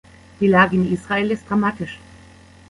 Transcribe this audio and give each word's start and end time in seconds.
Die 0.39 0.47
Lage 0.47 0.77
in 0.77 0.91
Israel 0.91 1.29
ist 1.29 1.47
dramatisch. 1.47 1.99